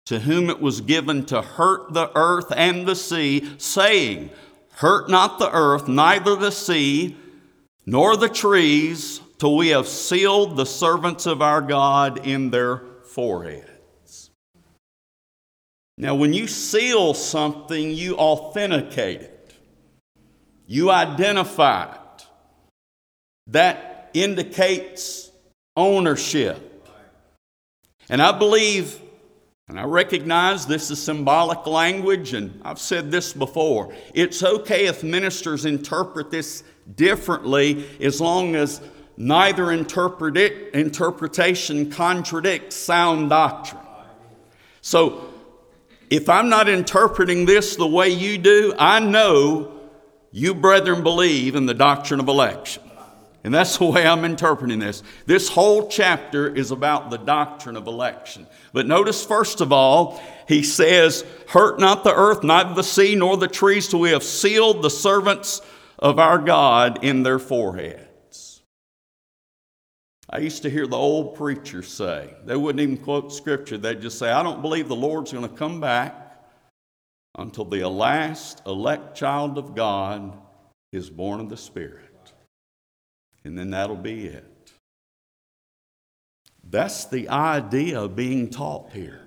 to 0.06 0.20
whom 0.20 0.50
it 0.50 0.60
was 0.60 0.82
given 0.82 1.24
to 1.26 1.40
hurt 1.40 1.94
the 1.94 2.10
earth 2.14 2.52
and 2.54 2.86
the 2.86 2.94
sea, 2.94 3.50
saying, 3.58 4.30
Hurt 4.72 5.08
not 5.08 5.38
the 5.38 5.50
earth, 5.50 5.88
neither 5.88 6.36
the 6.36 6.52
sea, 6.52 7.16
nor 7.86 8.16
the 8.16 8.28
trees, 8.28 9.20
till 9.38 9.56
we 9.56 9.68
have 9.68 9.88
sealed 9.88 10.56
the 10.56 10.66
servants 10.66 11.26
of 11.26 11.40
our 11.40 11.62
God 11.62 12.26
in 12.26 12.50
their 12.50 12.82
foreheads. 13.04 14.30
Now, 15.96 16.14
when 16.14 16.32
you 16.32 16.46
seal 16.46 17.14
something, 17.14 17.90
you 17.90 18.16
authenticate 18.16 19.22
it, 19.22 19.54
you 20.66 20.90
identify 20.90 21.92
it. 21.92 22.26
That 23.48 24.10
indicates 24.14 25.27
ownership. 25.78 26.64
And 28.10 28.20
I 28.20 28.36
believe 28.36 29.00
and 29.68 29.78
I 29.78 29.84
recognize 29.84 30.66
this 30.66 30.90
is 30.90 31.00
symbolic 31.00 31.66
language, 31.66 32.32
and 32.32 32.58
I've 32.64 32.78
said 32.78 33.10
this 33.10 33.34
before. 33.34 33.94
It's 34.14 34.42
okay 34.42 34.86
if 34.86 35.04
ministers 35.04 35.66
interpret 35.66 36.30
this 36.30 36.64
differently 36.96 37.86
as 38.00 38.18
long 38.18 38.56
as 38.56 38.80
neither 39.18 39.70
interpret 39.70 40.38
interpretation 40.38 41.90
contradicts 41.90 42.76
sound 42.76 43.28
doctrine. 43.28 43.82
So, 44.80 45.28
if 46.08 46.30
I'm 46.30 46.48
not 46.48 46.70
interpreting 46.70 47.44
this 47.44 47.76
the 47.76 47.86
way 47.86 48.08
you 48.08 48.38
do, 48.38 48.72
I 48.78 49.00
know 49.00 49.78
you 50.32 50.54
brethren 50.54 51.02
believe 51.02 51.54
in 51.54 51.66
the 51.66 51.74
doctrine 51.74 52.20
of 52.20 52.28
election. 52.28 52.87
And 53.44 53.54
that's 53.54 53.78
the 53.78 53.86
way 53.86 54.06
I'm 54.06 54.24
interpreting 54.24 54.80
this. 54.80 55.02
This 55.26 55.48
whole 55.48 55.88
chapter 55.88 56.52
is 56.52 56.70
about 56.70 57.10
the 57.10 57.18
doctrine 57.18 57.76
of 57.76 57.86
election. 57.86 58.46
But 58.72 58.86
notice, 58.86 59.24
first 59.24 59.60
of 59.60 59.72
all, 59.72 60.20
he 60.48 60.62
says, 60.62 61.24
Hurt 61.48 61.78
not 61.78 62.02
the 62.02 62.14
earth, 62.14 62.42
neither 62.42 62.74
the 62.74 62.82
sea, 62.82 63.14
nor 63.14 63.36
the 63.36 63.48
trees, 63.48 63.88
till 63.88 64.00
we 64.00 64.10
have 64.10 64.24
sealed 64.24 64.82
the 64.82 64.90
servants 64.90 65.62
of 65.98 66.18
our 66.18 66.38
God 66.38 67.04
in 67.04 67.22
their 67.22 67.38
foreheads. 67.38 68.62
I 70.30 70.38
used 70.38 70.62
to 70.64 70.70
hear 70.70 70.86
the 70.86 70.96
old 70.96 71.36
preachers 71.36 71.88
say, 71.88 72.34
they 72.44 72.56
wouldn't 72.56 72.80
even 72.80 73.02
quote 73.02 73.32
scripture, 73.32 73.78
they'd 73.78 74.02
just 74.02 74.18
say, 74.18 74.30
I 74.30 74.42
don't 74.42 74.60
believe 74.60 74.88
the 74.88 74.96
Lord's 74.96 75.32
going 75.32 75.48
to 75.48 75.54
come 75.54 75.80
back 75.80 76.42
until 77.38 77.64
the 77.64 77.88
last 77.88 78.60
elect 78.66 79.16
child 79.16 79.56
of 79.56 79.74
God 79.74 80.36
is 80.92 81.08
born 81.08 81.40
of 81.40 81.48
the 81.48 81.56
Spirit 81.56 82.07
and 83.48 83.58
then 83.58 83.70
that'll 83.70 83.96
be 83.96 84.26
it. 84.26 84.44
That's 86.62 87.06
the 87.06 87.30
idea 87.30 88.06
being 88.06 88.50
taught 88.50 88.92
here. 88.92 89.22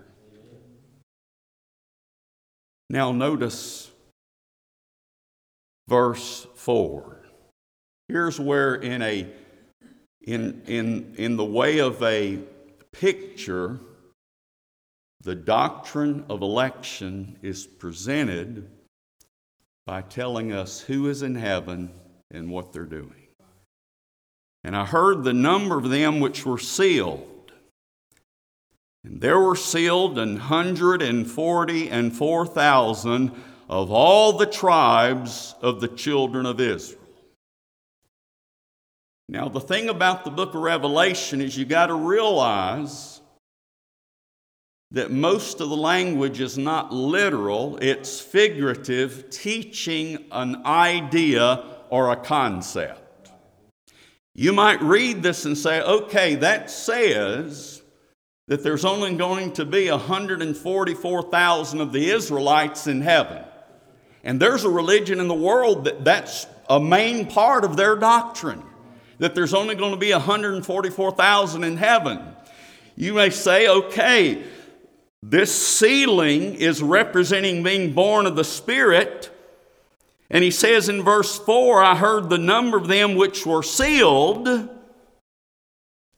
Now, 2.88 3.12
notice 3.12 3.90
verse 5.88 6.46
4. 6.56 7.24
Here's 8.10 8.40
where, 8.40 8.76
in, 8.76 9.02
a, 9.02 9.28
in, 10.22 10.62
in, 10.68 11.16
in 11.18 11.36
the 11.36 11.46
way 11.46 11.80
of 11.80 12.04
a 12.04 12.42
picture, 12.92 13.80
the 15.22 15.34
doctrine 15.34 16.26
of 16.30 16.44
election 16.44 17.40
is 17.42 17.66
presented 17.66 18.70
by 19.88 20.04
telling 20.04 20.52
us 20.52 20.80
who 20.80 21.10
is 21.10 21.24
in 21.24 21.34
heaven 21.34 21.92
and 22.30 22.52
what 22.52 22.72
they're 22.72 22.86
doing. 22.86 23.21
And 24.63 24.76
I 24.76 24.86
heard 24.86 25.24
the 25.24 25.34
number 25.34 25.78
of 25.78 25.89
them 25.89 26.19
which 26.19 26.45
were 26.45 26.60
sealed. 26.60 27.52
And 29.04 29.21
there 29.21 29.39
were 29.39 29.56
sealed 29.56 30.19
an 30.19 30.38
hundred 30.38 31.02
and 31.02 31.30
forty 31.30 31.89
and 31.89 32.15
four 32.15 32.45
thousand 32.45 33.32
of 33.67 33.89
all 33.89 34.34
the 34.34 34.45
tribes 34.45 35.56
of 35.62 35.82
the 35.82 35.88
children 35.88 36.45
of 36.45 36.60
Israel. 36.60 37.00
Now, 39.28 39.47
the 39.47 39.62
thing 39.62 39.88
about 39.88 40.26
the 40.26 40.30
book 40.30 40.54
of 40.54 40.62
Revelation 40.62 41.41
is 41.41 41.58
you 41.58 41.63
got 41.65 41.88
to 41.88 41.95
realize 41.95 43.21
that 44.91 45.10
most 45.10 45.62
of 45.62 45.69
the 45.69 45.78
language 45.78 46.41
is 46.41 46.58
not 46.58 46.91
literal, 46.91 47.78
it's 47.82 48.19
figurative, 48.19 49.30
teaching 49.30 50.26
an 50.34 50.65
idea 50.65 51.63
or 51.89 52.12
a 52.12 52.17
concept. 52.17 53.01
You 54.34 54.54
might 54.54 54.82
read 54.82 55.24
this 55.24 55.46
and 55.46 55.58
say, 55.58 55.82
okay, 55.82 56.36
that 56.36 56.72
says 56.72 57.82
that 58.48 58.63
there's 58.63 58.86
only 58.86 59.15
going 59.15 59.54
to 59.54 59.65
be 59.65 59.89
144,000 59.89 61.82
of 61.82 61.91
the 61.91 62.10
Israelites 62.10 62.88
in 62.88 63.02
heaven. 63.02 63.44
And 64.24 64.39
there's 64.39 64.63
a 64.63 64.70
religion 64.70 65.20
in 65.20 65.28
the 65.28 65.34
world 65.34 65.86
that 65.86 66.04
that's 66.04 66.48
a 66.70 66.80
main 66.80 67.28
part 67.28 67.65
of 67.65 67.76
their 67.76 67.96
doctrine, 67.96 68.63
that 69.20 69.36
there's 69.36 69.54
only 69.54 69.76
going 69.76 69.91
to 69.91 69.98
be 69.98 70.12
144,000 70.12 71.63
in 71.63 71.78
heaven. 71.78 72.22
You 72.96 73.13
may 73.13 73.30
say, 73.30 73.67
okay, 73.67 74.44
this 75.24 75.54
sealing 75.54 76.56
is 76.56 76.82
representing 76.82 77.63
being 77.63 77.94
born 77.94 78.26
of 78.26 78.36
the 78.36 78.44
Spirit. 78.44 79.31
And 80.32 80.44
he 80.46 80.50
says 80.50 80.89
in 80.89 81.04
verse 81.04 81.38
4 81.38 81.84
I 81.84 81.96
heard 81.96 82.30
the 82.30 82.38
number 82.38 82.78
of 82.78 82.88
them 82.88 83.15
which 83.15 83.46
were 83.46 83.62
sealed, 83.62 84.48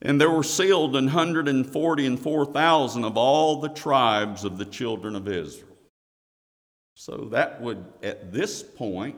and 0.00 0.20
there 0.20 0.30
were 0.30 0.44
sealed 0.44 0.94
an 0.94 1.08
hundred 1.08 1.66
forty 1.66 2.06
and 2.06 2.16
four 2.18 2.46
thousand 2.46 3.04
of 3.04 3.16
all 3.16 3.60
the 3.60 3.70
tribes 3.70 4.44
of 4.44 4.56
the 4.56 4.64
children 4.64 5.16
of 5.16 5.26
Israel. 5.26 5.76
So 6.94 7.28
that 7.32 7.60
would, 7.60 7.84
at 8.04 8.32
this 8.32 8.62
point, 8.62 9.16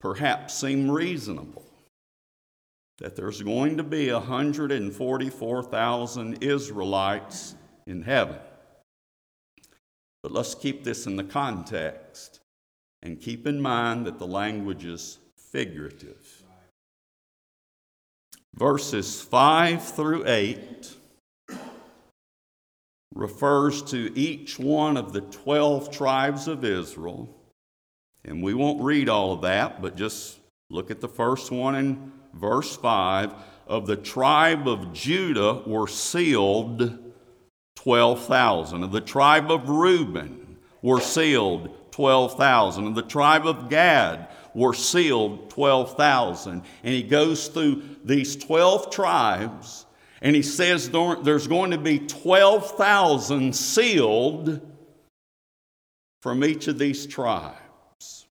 perhaps 0.00 0.54
seem 0.54 0.90
reasonable 0.90 1.64
that 2.98 3.14
there's 3.14 3.42
going 3.42 3.76
to 3.76 3.84
be 3.84 4.12
144,000 4.12 6.42
Israelites 6.42 7.54
in 7.86 8.02
heaven. 8.02 8.40
But 10.22 10.32
let's 10.32 10.54
keep 10.54 10.84
this 10.84 11.06
in 11.06 11.16
the 11.16 11.24
context. 11.24 12.39
And 13.02 13.20
keep 13.20 13.46
in 13.46 13.60
mind 13.60 14.06
that 14.06 14.18
the 14.18 14.26
language 14.26 14.84
is 14.84 15.18
figurative. 15.36 16.42
Verses 18.54 19.20
5 19.22 19.82
through 19.82 20.24
8 20.26 20.96
refers 23.14 23.82
to 23.82 24.12
each 24.16 24.58
one 24.58 24.96
of 24.96 25.12
the 25.12 25.22
12 25.22 25.90
tribes 25.90 26.46
of 26.46 26.64
Israel. 26.64 27.28
And 28.24 28.42
we 28.42 28.54
won't 28.54 28.82
read 28.82 29.08
all 29.08 29.32
of 29.32 29.42
that, 29.42 29.80
but 29.80 29.96
just 29.96 30.38
look 30.68 30.90
at 30.90 31.00
the 31.00 31.08
first 31.08 31.50
one 31.50 31.74
in 31.74 32.12
verse 32.34 32.76
5. 32.76 33.32
Of 33.66 33.86
the 33.86 33.96
tribe 33.96 34.68
of 34.68 34.92
Judah 34.92 35.62
were 35.66 35.86
sealed 35.86 36.98
12,000. 37.76 38.82
Of 38.82 38.92
the 38.92 39.00
tribe 39.00 39.50
of 39.50 39.68
Reuben 39.68 40.58
were 40.82 41.00
sealed 41.00 41.74
12,000. 42.00 42.86
And 42.86 42.96
the 42.96 43.02
tribe 43.02 43.46
of 43.46 43.68
Gad 43.68 44.28
were 44.54 44.72
sealed 44.72 45.50
12,000. 45.50 46.62
And 46.82 46.94
he 46.94 47.02
goes 47.02 47.48
through 47.48 47.82
these 48.02 48.36
12 48.36 48.90
tribes 48.90 49.84
and 50.22 50.34
he 50.34 50.40
says 50.40 50.90
there's 50.90 51.46
going 51.46 51.72
to 51.72 51.78
be 51.78 51.98
12,000 51.98 53.54
sealed 53.54 54.66
from 56.22 56.42
each 56.42 56.68
of 56.68 56.78
these 56.78 57.06
tribes. 57.06 58.26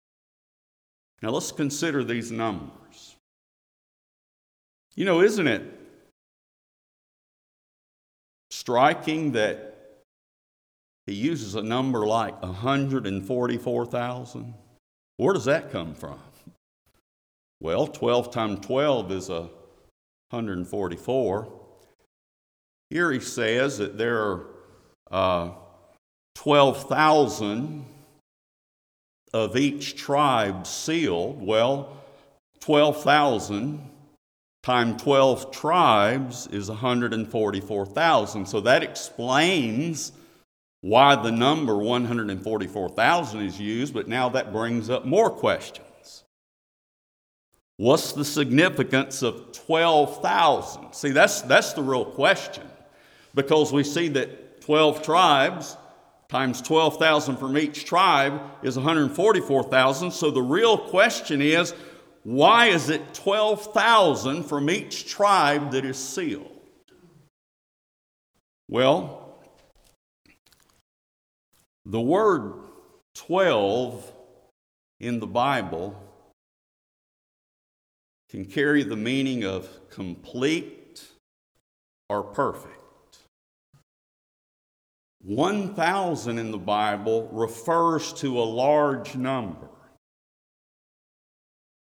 Now 1.20 1.28
let's 1.28 1.52
consider 1.52 2.02
these 2.02 2.32
numbers. 2.32 3.16
You 4.94 5.04
know, 5.04 5.20
isn't 5.20 5.46
it 5.46 5.62
striking 8.50 9.32
that 9.32 9.77
he 11.08 11.14
uses 11.14 11.54
a 11.54 11.62
number 11.62 12.06
like 12.06 12.42
144,000. 12.42 14.54
Where 15.16 15.34
does 15.34 15.46
that 15.46 15.72
come 15.72 15.94
from? 15.94 16.18
Well, 17.60 17.86
12 17.86 18.30
times 18.30 18.64
12 18.64 19.12
is 19.12 19.30
a 19.30 19.48
144. 20.30 21.48
Here 22.90 23.12
he 23.12 23.20
says 23.20 23.78
that 23.78 23.96
there 23.98 24.22
are 24.22 24.46
uh, 25.10 25.50
12,000 26.36 27.84
of 29.32 29.56
each 29.56 29.96
tribe 29.96 30.66
sealed. 30.66 31.42
Well, 31.42 31.96
12,000 32.60 33.80
times 34.62 35.02
12 35.02 35.50
tribes 35.50 36.46
is 36.48 36.68
144,000. 36.68 38.46
So 38.46 38.60
that 38.60 38.82
explains 38.82 40.12
why 40.80 41.16
the 41.16 41.32
number 41.32 41.76
144,000 41.76 43.40
is 43.42 43.60
used, 43.60 43.92
but 43.92 44.08
now 44.08 44.28
that 44.28 44.52
brings 44.52 44.90
up 44.90 45.04
more 45.04 45.30
questions. 45.30 46.24
What's 47.76 48.12
the 48.12 48.24
significance 48.24 49.22
of 49.22 49.52
12,000? 49.52 50.92
See, 50.92 51.10
that's, 51.10 51.42
that's 51.42 51.72
the 51.72 51.82
real 51.82 52.04
question 52.04 52.66
because 53.34 53.72
we 53.72 53.84
see 53.84 54.08
that 54.08 54.60
12 54.62 55.02
tribes 55.02 55.76
times 56.28 56.60
12,000 56.60 57.36
from 57.38 57.56
each 57.56 57.86
tribe 57.86 58.40
is 58.62 58.76
144,000. 58.76 60.10
So 60.10 60.30
the 60.30 60.42
real 60.42 60.76
question 60.76 61.40
is 61.40 61.74
why 62.22 62.66
is 62.66 62.90
it 62.90 63.14
12,000 63.14 64.42
from 64.42 64.68
each 64.68 65.06
tribe 65.06 65.70
that 65.70 65.86
is 65.86 65.96
sealed? 65.96 66.52
Well, 68.68 69.17
the 71.88 72.00
word 72.00 72.52
12 73.14 74.12
in 75.00 75.20
the 75.20 75.26
Bible 75.26 75.96
can 78.28 78.44
carry 78.44 78.82
the 78.82 78.96
meaning 78.96 79.44
of 79.44 79.66
complete 79.88 81.02
or 82.10 82.22
perfect. 82.22 82.74
1,000 85.22 86.38
in 86.38 86.50
the 86.50 86.58
Bible 86.58 87.28
refers 87.32 88.12
to 88.12 88.38
a 88.38 88.44
large 88.44 89.16
number, 89.16 89.68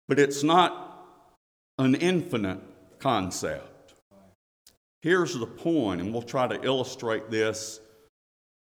but 0.06 0.20
it's 0.20 0.44
not 0.44 1.04
an 1.78 1.96
infinite 1.96 2.60
concept. 3.00 3.94
Here's 5.02 5.36
the 5.36 5.46
point, 5.46 6.00
and 6.00 6.12
we'll 6.12 6.22
try 6.22 6.46
to 6.46 6.62
illustrate 6.62 7.28
this 7.28 7.80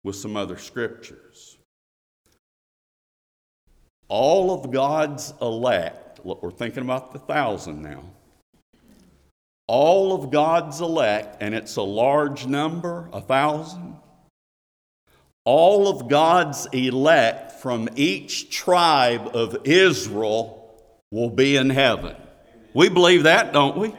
with 0.03 0.15
some 0.15 0.37
other 0.37 0.57
scriptures. 0.57 1.57
All 4.07 4.51
of 4.51 4.71
God's 4.71 5.33
elect, 5.41 6.19
we're 6.23 6.51
thinking 6.51 6.83
about 6.83 7.11
the 7.11 7.19
thousand 7.19 7.81
now. 7.81 8.03
All 9.67 10.13
of 10.13 10.31
God's 10.31 10.81
elect, 10.81 11.37
and 11.41 11.53
it's 11.53 11.75
a 11.75 11.81
large 11.81 12.47
number, 12.47 13.07
a 13.13 13.21
thousand 13.21 13.97
all 15.49 15.87
of 15.87 16.07
God's 16.07 16.67
elect 16.73 17.53
from 17.53 17.89
each 17.95 18.51
tribe 18.51 19.31
of 19.33 19.57
Israel 19.63 20.79
will 21.09 21.31
be 21.31 21.55
in 21.55 21.71
heaven. 21.71 22.15
We 22.75 22.87
believe 22.89 23.23
that, 23.23 23.51
don't 23.51 23.75
we? 23.75 23.95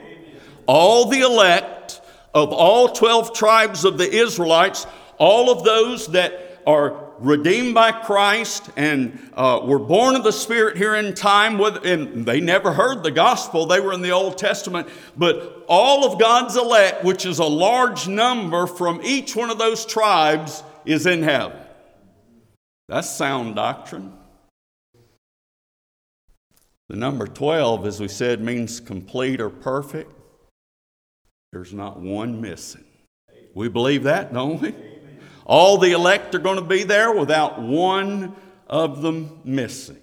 All 0.65 1.09
the 1.09 1.19
elect 1.19 1.99
of 2.33 2.53
all 2.53 2.87
12 2.87 3.33
tribes 3.33 3.83
of 3.83 3.97
the 3.97 4.09
Israelites, 4.09 4.87
all 5.21 5.51
of 5.51 5.63
those 5.63 6.07
that 6.07 6.63
are 6.65 7.11
redeemed 7.19 7.75
by 7.75 7.91
Christ 7.91 8.71
and 8.75 9.19
uh, 9.35 9.61
were 9.63 9.77
born 9.77 10.15
of 10.15 10.23
the 10.23 10.31
Spirit 10.31 10.77
here 10.77 10.95
in 10.95 11.13
time, 11.13 11.59
with, 11.59 11.85
and 11.85 12.25
they 12.25 12.41
never 12.41 12.73
heard 12.73 13.03
the 13.03 13.11
gospel, 13.11 13.67
they 13.67 13.79
were 13.79 13.93
in 13.93 14.01
the 14.01 14.09
Old 14.09 14.39
Testament, 14.39 14.89
but 15.15 15.63
all 15.67 16.11
of 16.11 16.19
God's 16.19 16.57
elect, 16.57 17.03
which 17.03 17.27
is 17.27 17.37
a 17.37 17.45
large 17.45 18.07
number 18.07 18.65
from 18.65 18.99
each 19.03 19.35
one 19.35 19.51
of 19.51 19.59
those 19.59 19.85
tribes, 19.85 20.63
is 20.85 21.05
in 21.05 21.21
heaven. 21.21 21.59
That's 22.87 23.09
sound 23.09 23.55
doctrine. 23.55 24.13
The 26.89 26.95
number 26.97 27.27
12, 27.27 27.85
as 27.85 27.99
we 27.99 28.07
said, 28.07 28.41
means 28.41 28.79
complete 28.79 29.39
or 29.39 29.51
perfect. 29.51 30.11
There's 31.51 31.73
not 31.73 31.99
one 31.99 32.41
missing. 32.41 32.85
We 33.53 33.69
believe 33.69 34.03
that, 34.03 34.33
don't 34.33 34.59
we? 34.59 34.73
All 35.45 35.77
the 35.77 35.91
elect 35.91 36.35
are 36.35 36.39
going 36.39 36.57
to 36.57 36.61
be 36.61 36.83
there 36.83 37.11
without 37.11 37.61
one 37.61 38.35
of 38.67 39.01
them 39.01 39.39
missing. 39.43 39.97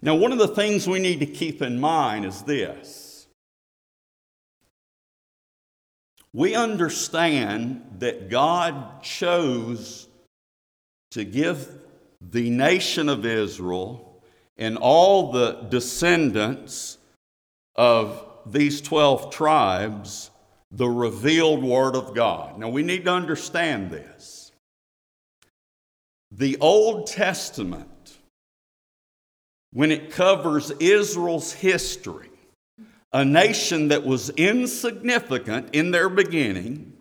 Now, 0.00 0.14
one 0.14 0.32
of 0.32 0.38
the 0.38 0.48
things 0.48 0.86
we 0.86 1.00
need 1.00 1.20
to 1.20 1.26
keep 1.26 1.60
in 1.60 1.80
mind 1.80 2.24
is 2.24 2.42
this 2.42 3.08
we 6.32 6.54
understand 6.54 7.96
that 7.98 8.28
God 8.28 9.02
chose 9.02 10.06
to 11.10 11.24
give 11.24 11.68
the 12.20 12.50
nation 12.50 13.08
of 13.08 13.24
Israel 13.24 14.22
and 14.56 14.76
all 14.76 15.32
the 15.32 15.52
descendants 15.68 16.98
of 17.76 18.24
these 18.44 18.80
12 18.80 19.30
tribes 19.32 20.30
the 20.70 20.88
revealed 20.88 21.62
Word 21.62 21.96
of 21.96 22.14
God. 22.14 22.58
Now 22.58 22.68
we 22.68 22.82
need 22.82 23.04
to 23.04 23.12
understand 23.12 23.90
this. 23.90 24.52
The 26.30 26.58
Old 26.60 27.06
Testament, 27.06 28.18
when 29.72 29.90
it 29.90 30.10
covers 30.10 30.70
Israel's 30.72 31.52
history, 31.52 32.30
a 33.12 33.24
nation 33.24 33.88
that 33.88 34.04
was 34.04 34.28
insignificant 34.30 35.74
in 35.74 35.90
their 35.90 36.10
beginning, 36.10 36.92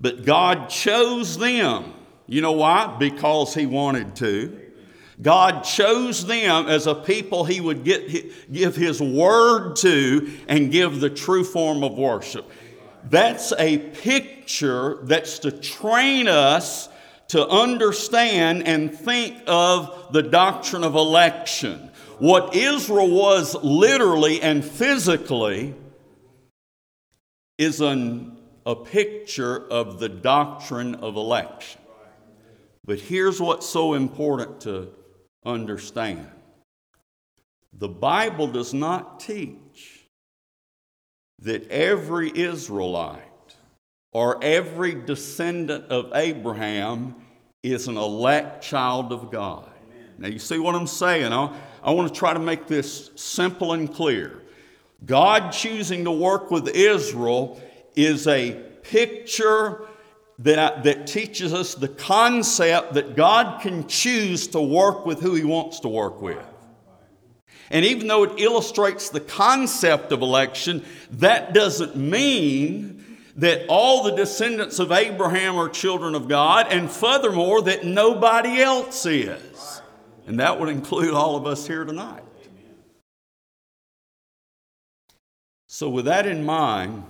but 0.00 0.24
God 0.24 0.68
chose 0.68 1.38
them. 1.38 1.94
You 2.26 2.40
know 2.40 2.52
why? 2.52 2.96
Because 2.98 3.54
He 3.54 3.66
wanted 3.66 4.16
to. 4.16 4.60
God 5.22 5.62
chose 5.62 6.26
them 6.26 6.66
as 6.66 6.88
a 6.88 6.94
people 6.94 7.44
He 7.44 7.60
would 7.60 7.84
get, 7.84 8.52
give 8.52 8.74
His 8.74 9.00
word 9.00 9.76
to 9.76 10.32
and 10.48 10.72
give 10.72 10.98
the 10.98 11.10
true 11.10 11.44
form 11.44 11.84
of 11.84 11.96
worship. 11.96 12.50
That's 13.08 13.52
a 13.58 13.78
picture 13.78 14.98
that's 15.02 15.40
to 15.40 15.52
train 15.52 16.26
us 16.26 16.88
to 17.28 17.46
understand 17.46 18.66
and 18.66 18.94
think 18.94 19.36
of 19.46 20.12
the 20.12 20.22
doctrine 20.22 20.84
of 20.84 20.94
election. 20.94 21.90
What 22.18 22.54
Israel 22.54 23.10
was 23.10 23.54
literally 23.62 24.40
and 24.40 24.64
physically 24.64 25.74
is 27.58 27.80
an, 27.80 28.36
a 28.66 28.76
picture 28.76 29.66
of 29.70 29.98
the 29.98 30.08
doctrine 30.08 30.94
of 30.96 31.16
election. 31.16 31.80
But 32.84 33.00
here's 33.00 33.40
what's 33.40 33.66
so 33.66 33.94
important 33.94 34.60
to 34.62 34.90
understand 35.44 36.28
the 37.76 37.88
Bible 37.88 38.46
does 38.46 38.72
not 38.72 39.18
teach 39.18 39.56
that 41.44 41.70
every 41.70 42.36
Israelite 42.36 43.22
or 44.12 44.42
every 44.42 44.94
descendant 44.94 45.84
of 45.86 46.10
Abraham 46.14 47.14
is 47.62 47.88
an 47.88 47.96
elect 47.96 48.62
child 48.62 49.12
of 49.12 49.30
God. 49.30 49.70
Now, 50.18 50.28
you 50.28 50.38
see 50.38 50.58
what 50.58 50.74
I'm 50.74 50.86
saying? 50.86 51.32
I, 51.32 51.54
I 51.82 51.90
want 51.90 52.12
to 52.12 52.18
try 52.18 52.32
to 52.32 52.38
make 52.38 52.66
this 52.66 53.10
simple 53.14 53.72
and 53.72 53.92
clear. 53.92 54.42
God 55.04 55.50
choosing 55.50 56.04
to 56.04 56.10
work 56.10 56.50
with 56.50 56.68
Israel 56.68 57.60
is 57.96 58.26
a 58.26 58.52
picture 58.82 59.86
that, 60.38 60.84
that 60.84 61.06
teaches 61.06 61.52
us 61.52 61.74
the 61.74 61.88
concept 61.88 62.94
that 62.94 63.16
God 63.16 63.60
can 63.60 63.86
choose 63.86 64.48
to 64.48 64.60
work 64.60 65.04
with 65.04 65.20
who 65.20 65.34
He 65.34 65.44
wants 65.44 65.80
to 65.80 65.88
work 65.88 66.20
with. 66.20 66.44
And 67.70 67.84
even 67.84 68.06
though 68.06 68.24
it 68.24 68.40
illustrates 68.40 69.08
the 69.08 69.20
concept 69.20 70.12
of 70.12 70.22
election, 70.22 70.84
that 71.12 71.54
doesn't 71.54 71.96
mean 71.96 73.18
that 73.36 73.66
all 73.68 74.04
the 74.04 74.14
descendants 74.14 74.78
of 74.78 74.92
Abraham 74.92 75.56
are 75.56 75.68
children 75.68 76.14
of 76.14 76.28
God, 76.28 76.66
and 76.70 76.90
furthermore, 76.90 77.62
that 77.62 77.84
nobody 77.84 78.60
else 78.60 79.06
is. 79.06 79.82
And 80.26 80.40
that 80.40 80.60
would 80.60 80.68
include 80.68 81.14
all 81.14 81.36
of 81.36 81.46
us 81.46 81.66
here 81.66 81.84
tonight. 81.84 82.22
So, 85.66 85.88
with 85.88 86.04
that 86.04 86.26
in 86.26 86.44
mind, 86.44 87.04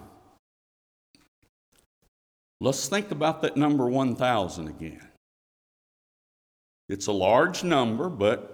let's 2.61 2.89
think 2.89 3.11
about 3.11 3.43
that 3.43 3.59
number 3.59 3.87
1,000 3.87 4.69
again. 4.69 5.07
It's 6.89 7.07
a 7.07 7.13
large 7.13 7.63
number, 7.63 8.09
but 8.09 8.54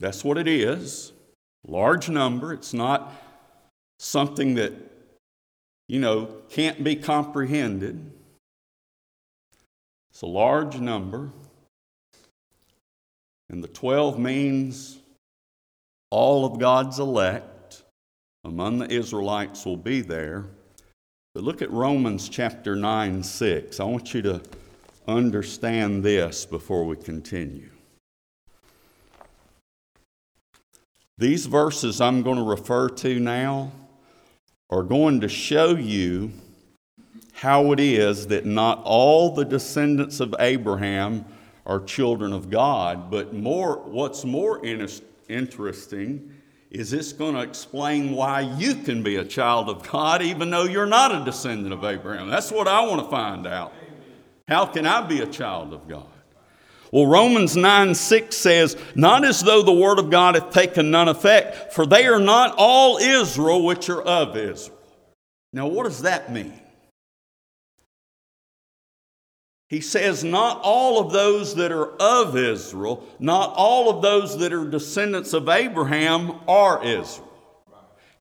that's 0.00 0.24
what 0.24 0.38
it 0.38 0.48
is. 0.48 1.12
Large 1.66 2.08
number. 2.08 2.52
It's 2.52 2.74
not 2.74 3.12
something 3.98 4.54
that 4.54 4.72
you 5.88 6.00
know, 6.00 6.26
can't 6.50 6.82
be 6.82 6.96
comprehended. 6.96 8.10
It's 10.10 10.22
a 10.22 10.26
large 10.26 10.78
number. 10.80 11.30
And 13.48 13.62
the 13.62 13.68
12 13.68 14.18
means 14.18 14.98
all 16.10 16.44
of 16.44 16.58
God's 16.58 16.98
elect 16.98 17.82
among 18.44 18.78
the 18.78 18.90
Israelites 18.90 19.64
will 19.64 19.76
be 19.76 20.00
there. 20.00 20.46
But 21.34 21.44
look 21.44 21.62
at 21.62 21.70
Romans 21.70 22.28
chapter 22.28 22.74
9, 22.74 23.22
6. 23.22 23.78
I 23.78 23.84
want 23.84 24.14
you 24.14 24.22
to 24.22 24.42
understand 25.06 26.02
this 26.02 26.46
before 26.46 26.84
we 26.84 26.96
continue. 26.96 27.70
These 31.18 31.46
verses 31.46 32.00
I'm 32.00 32.22
going 32.22 32.36
to 32.36 32.42
refer 32.42 32.90
to 32.90 33.18
now 33.18 33.72
are 34.68 34.82
going 34.82 35.22
to 35.22 35.28
show 35.28 35.70
you 35.70 36.32
how 37.32 37.72
it 37.72 37.80
is 37.80 38.26
that 38.26 38.44
not 38.44 38.82
all 38.84 39.34
the 39.34 39.44
descendants 39.44 40.20
of 40.20 40.34
Abraham 40.38 41.24
are 41.64 41.80
children 41.80 42.32
of 42.32 42.50
God, 42.50 43.10
but 43.10 43.32
more, 43.32 43.78
what's 43.78 44.24
more 44.24 44.64
interesting 44.64 46.32
is 46.70 46.90
this 46.90 47.12
going 47.12 47.34
to 47.34 47.40
explain 47.40 48.12
why 48.12 48.40
you 48.40 48.74
can 48.74 49.02
be 49.02 49.16
a 49.16 49.24
child 49.24 49.70
of 49.70 49.90
God 49.90 50.20
even 50.20 50.50
though 50.50 50.64
you're 50.64 50.84
not 50.84 51.14
a 51.14 51.24
descendant 51.24 51.72
of 51.72 51.82
Abraham. 51.84 52.28
That's 52.28 52.52
what 52.52 52.68
I 52.68 52.84
want 52.86 53.02
to 53.02 53.10
find 53.10 53.46
out. 53.46 53.72
How 54.48 54.66
can 54.66 54.84
I 54.84 55.00
be 55.06 55.20
a 55.20 55.26
child 55.26 55.72
of 55.72 55.88
God? 55.88 56.06
Well, 56.96 57.04
Romans 57.04 57.54
9 57.58 57.94
6 57.94 58.34
says, 58.34 58.74
Not 58.94 59.22
as 59.26 59.42
though 59.42 59.62
the 59.62 59.70
word 59.70 59.98
of 59.98 60.08
God 60.08 60.34
hath 60.34 60.50
taken 60.50 60.90
none 60.90 61.08
effect, 61.08 61.74
for 61.74 61.84
they 61.84 62.06
are 62.06 62.18
not 62.18 62.54
all 62.56 62.96
Israel 62.96 63.62
which 63.62 63.90
are 63.90 64.00
of 64.00 64.34
Israel. 64.34 64.78
Now, 65.52 65.66
what 65.66 65.84
does 65.84 66.00
that 66.00 66.32
mean? 66.32 66.58
He 69.68 69.82
says, 69.82 70.24
Not 70.24 70.62
all 70.62 70.98
of 70.98 71.12
those 71.12 71.56
that 71.56 71.70
are 71.70 71.90
of 72.00 72.34
Israel, 72.34 73.04
not 73.18 73.52
all 73.54 73.90
of 73.90 74.00
those 74.00 74.38
that 74.38 74.54
are 74.54 74.64
descendants 74.64 75.34
of 75.34 75.50
Abraham 75.50 76.40
are 76.48 76.82
Israel. 76.82 77.25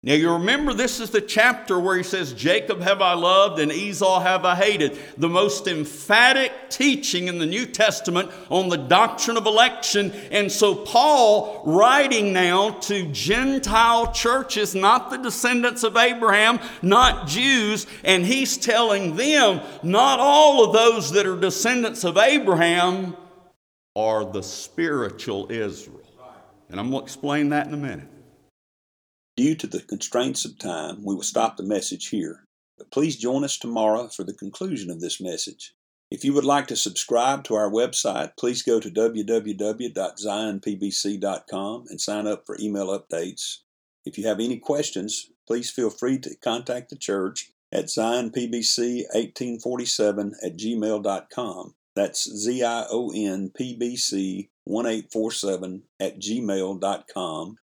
Now 0.06 0.14
you 0.14 0.32
remember 0.34 0.72
this 0.72 1.00
is 1.00 1.10
the 1.10 1.20
chapter 1.20 1.80
where 1.80 1.98
he 1.98 2.04
says, 2.04 2.32
Jacob 2.32 2.80
have 2.82 3.02
I 3.02 3.16
loved 3.16 3.60
and 3.60 3.72
Esau 3.72 4.20
have 4.20 4.46
I 4.46 4.54
hated. 4.54 5.00
The 5.18 5.28
most 5.28 5.68
emphatic 5.68 6.70
teaching 6.70 7.28
in 7.28 7.40
the 7.40 7.48
New 7.48 7.66
Testament 7.66 8.30
on 8.52 8.70
the 8.70 8.78
doctrine 8.78 9.36
of 9.36 9.48
election. 9.48 10.12
And 10.30 10.52
so 10.52 10.76
Paul, 10.76 11.64
writing 11.66 12.34
now 12.34 12.70
to 12.82 13.12
Gentile 13.12 14.14
churches, 14.14 14.76
not 14.76 15.10
the 15.10 15.18
descendants 15.18 15.82
of 15.84 15.98
Abraham, 15.98 16.60
not 16.84 17.28
Jews, 17.28 17.88
and 18.04 18.24
he's 18.24 18.58
telling 18.58 19.16
them, 19.16 19.60
not 19.82 20.20
all 20.20 20.66
of 20.66 20.74
those 20.74 21.10
that 21.14 21.26
are 21.26 21.36
descendants 21.36 22.04
of 22.04 22.16
Abraham 22.16 23.18
are 23.96 24.24
the 24.24 24.44
spiritual 24.44 25.52
Israel. 25.52 26.02
And 26.70 26.80
I'm 26.80 26.92
going 26.92 27.02
to 27.02 27.06
explain 27.06 27.50
that 27.50 27.66
in 27.66 27.74
a 27.74 27.78
minute. 27.78 28.10
Due 29.38 29.56
to 29.56 29.68
the 29.68 29.82
constraints 29.82 30.46
of 30.46 30.58
time, 30.58 31.04
we 31.04 31.14
will 31.14 31.22
stop 31.22 31.58
the 31.58 31.64
message 31.64 32.08
here, 32.08 32.46
but 32.78 32.90
please 32.90 33.18
join 33.18 33.44
us 33.44 33.58
tomorrow 33.58 34.08
for 34.08 34.24
the 34.24 34.34
conclusion 34.34 34.90
of 34.90 35.02
this 35.02 35.20
message. 35.20 35.74
If 36.10 36.24
you 36.24 36.32
would 36.34 36.46
like 36.46 36.68
to 36.68 36.78
subscribe 36.78 37.44
to 37.46 37.56
our 37.56 37.70
website, 37.70 38.38
please 38.38 38.62
go 38.62 38.80
to 38.80 38.90
www.zionpbc.com 38.90 41.86
and 41.90 42.00
sign 42.00 42.28
up 42.28 42.46
for 42.46 42.56
email 42.62 42.98
updates. 42.98 43.58
If 44.06 44.18
you 44.18 44.26
have 44.28 44.40
any 44.40 44.58
questions, 44.58 45.30
please 45.46 45.70
feel 45.70 45.90
free 45.90 46.18
to 46.20 46.38
contact 46.38 46.90
the 46.90 46.96
church 46.96 47.52
at 47.74 47.86
zionpbc1847 47.86 50.32
at 50.44 50.58
gmail.com. 50.58 51.76
That's 51.96 52.30
Z 52.30 52.64
I 52.64 52.86
O 52.90 53.12
N 53.14 53.52
P 53.56 53.76
B 53.76 53.98
C 53.98 54.50
1847 54.66 55.84
at 56.00 56.20
gmail.com. 56.20 57.58